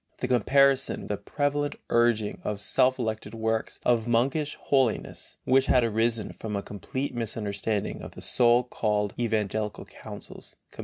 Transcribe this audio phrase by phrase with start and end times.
[0.19, 5.83] In comparison with the prevalent urging of self elected works of monkish holiness, which had
[5.83, 10.79] arisen from a complete misunderstanding of the so called evangelical counsels (comp.